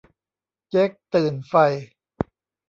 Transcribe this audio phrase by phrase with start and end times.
[0.69, 1.53] เจ๊กตื่นไฟ